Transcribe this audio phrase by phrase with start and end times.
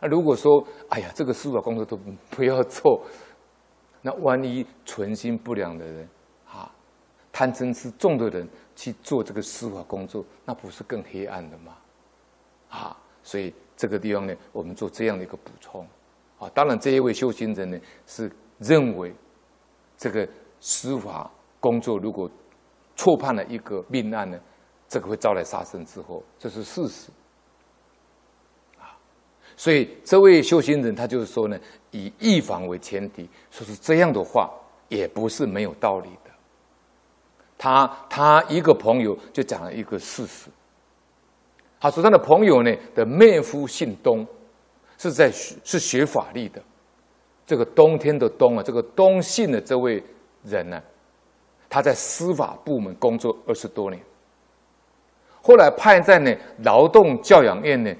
[0.00, 1.98] 那，如果说，哎呀，这个司法工作都
[2.30, 3.02] 不要做，
[4.02, 6.08] 那万一存心不良的人，
[6.46, 6.70] 啊，
[7.32, 11.76] 贪嗔痴重的人去做这个司法工作，那不是更黑暗的吗？
[12.70, 15.86] 啊，所以这个地方呢，我们做这样的一个补充。
[16.38, 19.12] 啊，当然这一位修行人呢，是认为
[19.96, 20.28] 这个
[20.60, 21.28] 司法
[21.58, 22.30] 工作如果
[22.94, 24.38] 错判了一个命案呢，
[24.86, 27.10] 这个会招来杀身之祸，这是事实。
[29.58, 31.58] 所以这位修行人他就是说呢，
[31.90, 34.48] 以预防为前提，说是这样的话，
[34.88, 36.30] 也不是没有道理的。
[37.58, 40.46] 他他一个朋友就讲了一个事实，
[41.80, 44.24] 他说他的朋友呢的妹夫姓东，
[44.96, 46.62] 是在是学法律的，
[47.44, 50.00] 这个冬天的冬啊，这个东姓的这位
[50.44, 50.80] 人呢，
[51.68, 54.00] 他在司法部门工作二十多年，
[55.42, 56.32] 后来派在呢
[56.62, 57.92] 劳动教养院呢。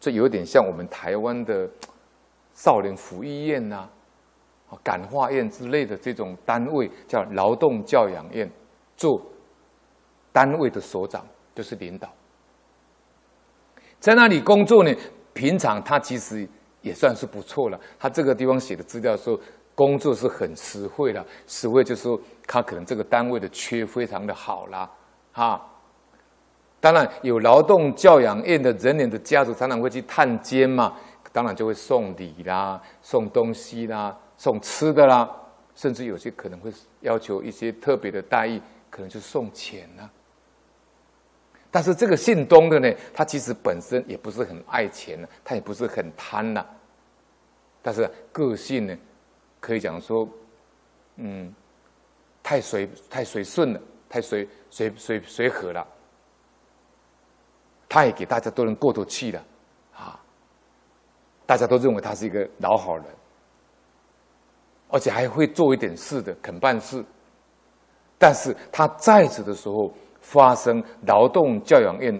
[0.00, 1.70] 这有点像我们台湾的
[2.54, 3.88] 少年福利院呐、
[4.68, 8.50] 啊、感化院之类的这种单位，叫劳动教养院，
[8.96, 9.22] 做
[10.32, 12.08] 单位的所长就是领导，
[14.00, 14.92] 在那里工作呢。
[15.32, 16.46] 平常他其实
[16.82, 17.80] 也算是不错了。
[17.98, 19.38] 他这个地方写的资料说，
[19.76, 24.90] 工作是很实惠的，实惠就是说他可能这个单位的缺非常的好啦，
[25.32, 25.69] 哈。
[26.80, 30.96] 当然有劳动教养院的人脸的家属常常会去探监嘛，
[31.30, 35.30] 当然就会送礼啦、送东西啦、送吃的啦，
[35.74, 38.58] 甚至有些可能会要求一些特别的待遇，
[38.88, 40.08] 可能就送钱啦。
[41.70, 46.64] 但是这个姓东的呢，他其实本身也不是很爱钱，他也不是很贪呐，
[47.82, 48.96] 但是个性呢，
[49.60, 50.26] 可以讲说，
[51.16, 51.54] 嗯，
[52.42, 55.86] 太随太随顺了，太随随随随和了。
[57.90, 59.44] 他也给大家都能过得去的，
[59.92, 60.18] 啊，
[61.44, 63.04] 大家都认为他是一个老好人，
[64.88, 67.04] 而且还会做一点事的，肯办事。
[68.16, 72.14] 但是他在职的时候发生劳动教养院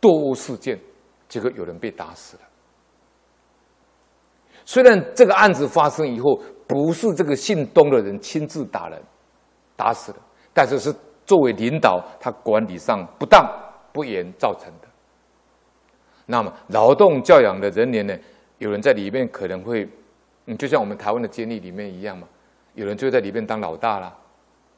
[0.00, 0.76] 斗殴事件，
[1.28, 2.42] 结果有人被打死了。
[4.64, 9.00] 虽然这个案子发生以后不是这个姓东的人亲自打人，
[9.76, 10.18] 打死了，
[10.52, 10.92] 但是是
[11.24, 13.48] 作为领导，他管理上不当。
[13.96, 14.88] 不严造成的。
[16.26, 18.14] 那么，劳动教养的人员呢？
[18.58, 19.88] 有人在里面可能会，
[20.44, 22.28] 嗯，就像我们台湾的监狱里面一样嘛。
[22.74, 24.18] 有人就在里面当老大了，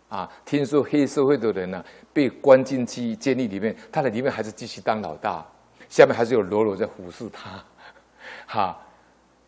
[0.08, 5.44] 啊，听说黑社会的人呢、被关进去监狱里面，他在里面还是继续当老大，
[5.88, 7.64] 下面还是有喽啰在服侍他，
[8.46, 8.78] 哈，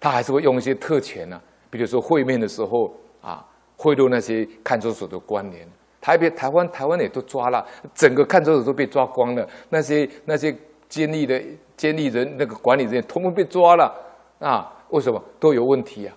[0.01, 5.69] 他还是会用一些特权呢、比如说会面的时候啊，贿赂那些看守所的官员。
[6.01, 9.47] 台北、台湾、台湾也都抓了，整个看守所都被抓光了。
[9.69, 10.57] 那些那些
[10.89, 11.41] 监狱的
[11.77, 13.95] 监狱人、那个管理人员，通通被抓了
[14.39, 14.73] 啊！
[14.89, 16.17] 为什么都有问题啊？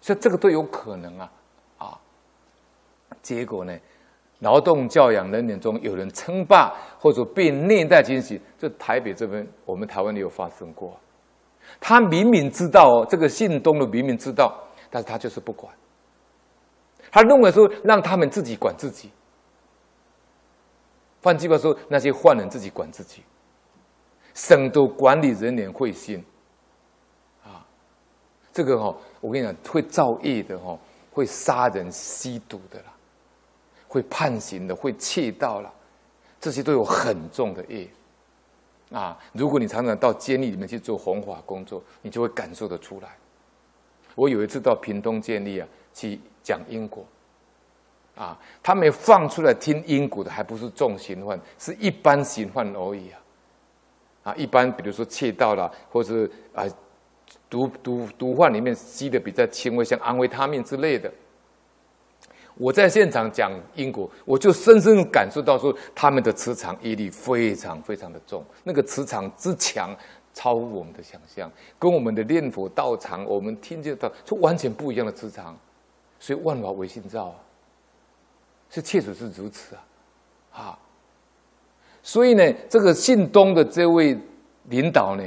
[0.00, 1.30] 所以这个都有可能啊！
[1.78, 1.98] 啊，
[3.22, 3.74] 结果呢，
[4.40, 10.94] 劳动教养人员中有人称霸或者被虐待情形，这台北这边我们台湾也有发生过。
[11.80, 14.54] 他明明知道哦，这个姓东的明明知道，
[14.90, 15.72] 但是他就是不管。
[17.10, 19.10] 他认为说，让他们自己管自己。
[21.22, 23.22] 换句话说，那些犯人自己管自己，
[24.34, 26.22] 省得管理人员会心。
[27.42, 27.66] 啊，
[28.52, 30.78] 这个哈，我跟你讲，会造业的哈，
[31.10, 32.92] 会杀人、吸毒的啦，
[33.88, 35.72] 会判刑的，会窃盗啦，
[36.38, 37.88] 这些都有很重的业。
[38.92, 43.16] 啊，如果你常常到监狱里面去做弘法工作，你就会感受得出来。
[44.14, 45.68] 我有一次到屏东监狱啊。
[45.94, 47.04] 去讲因果，
[48.16, 53.20] 啊，他们放出来听因果的，还不是重刑犯，是一般刑犯而已啊，
[54.22, 56.64] 啊，一般比如说窃盗啦，或者啊
[57.50, 61.12] 毒毒毒贩里面吸的比较轻微，像安维他命之类的。
[62.54, 69.94] 我在现场讲因果，我就深深感受到说，他们的磁场业力非常非常的重，那个磁场之强，
[70.32, 75.54] 超乎我们的想象，跟我们的念佛道场，我们听见到是完全不一样的磁场。
[76.20, 77.36] 所以万法唯心造啊，
[78.70, 80.78] 是确实是如此啊，啊，
[82.02, 84.18] 所以呢，这个姓东的这位
[84.64, 85.22] 领导呢，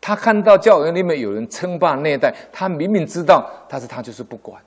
[0.00, 4.62] 他看到教员里面有人称霸虐待，他明明知道，但是他就是不管。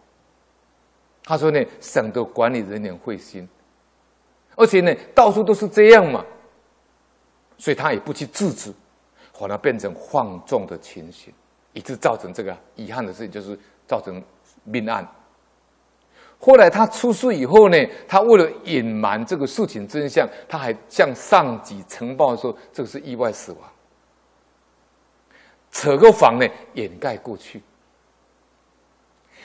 [1.24, 3.48] 他说呢，省得管理人员会心，
[4.56, 6.25] 而且呢，到处都是这样嘛，
[7.57, 8.74] 所以他也不去制止，
[9.33, 11.31] 反而变成放纵的情形，
[11.74, 14.21] 以致造成这个遗憾的事情，就是造成
[14.63, 15.07] 命案。
[16.44, 17.78] 后来他出事以后呢，
[18.08, 23.62] 他为了隐瞒这个事情真相，他还向上级呈报说这个是意外死亡。
[25.70, 27.62] 扯个谎呢掩盖过去。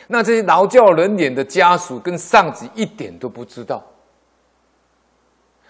[0.09, 3.85] 那这些劳教人员的家属跟上级一点都不知道。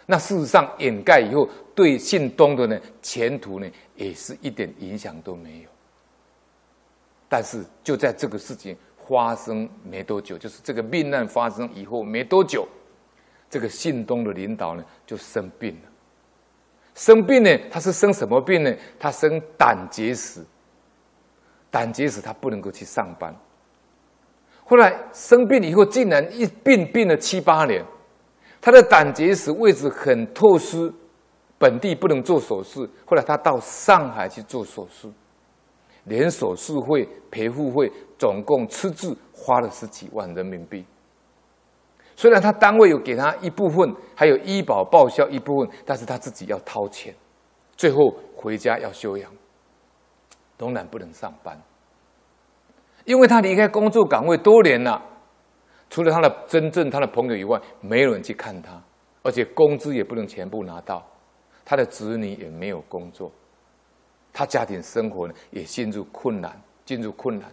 [0.06, 5.68] 那事实上掩盖以后，对姓东的呢前途呢也是一点影响都没有。
[7.28, 8.76] 但是就在这个事情
[9.08, 12.66] 发生没多久，就是这个命案发生以后没多久，
[13.48, 15.90] 这个姓东的领导呢就生病了。
[16.94, 18.74] 生病呢，他是生什么病呢？
[18.98, 20.42] 他生胆结石。
[21.70, 23.34] 胆结石，他不能够去上班。
[24.64, 27.84] 后来生病以后，竟然一病病了七八年。
[28.62, 30.90] 他的胆结石位置很特殊，
[31.58, 32.88] 本地不能做手术。
[33.04, 35.12] 后来他到上海去做手术，
[36.06, 40.84] 连手术费、陪护费总共出资花了十几万人民币。
[42.16, 47.14] 虽然他单位有给他一部分，还有医保报销一部分，但是他自己要掏钱，
[47.76, 49.30] 最后回家要休养，
[50.56, 51.60] 当然不能上班，
[53.04, 55.02] 因为他离开工作岗位多年了。
[55.88, 58.82] 除了他的真正他的朋友以外，没有人去看他，
[59.22, 61.06] 而且工资也不能全部拿到，
[61.64, 63.30] 他的子女也没有工作，
[64.36, 67.50] 他家庭生活呢也陷入困难，进入困难，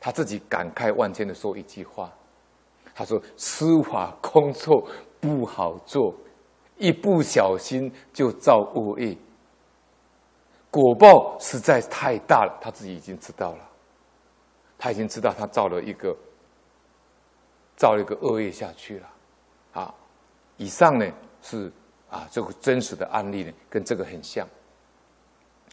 [0.00, 2.12] 他自己感慨万千的说一句话，
[2.92, 4.84] 他说：“司法工作
[5.20, 6.12] 不好做，
[6.76, 9.16] 一不小心就造恶业，
[10.72, 13.70] 果报实在太大了。”他自己已经知道了，
[14.76, 16.16] 他已经知道他造了一个。
[17.74, 19.08] 造了一个恶业下去了，
[19.72, 19.94] 啊，
[20.56, 21.06] 以上呢
[21.40, 21.72] 是
[22.08, 24.46] 啊这个真实的案例呢，跟这个很像。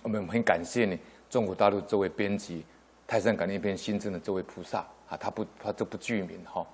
[0.04, 0.98] 我们很感谢呢，
[1.30, 2.62] 中国大陆这位编辑
[3.06, 4.80] 《泰山感应篇》新增的这位菩萨
[5.10, 6.66] 啊，他不他这不具名哈。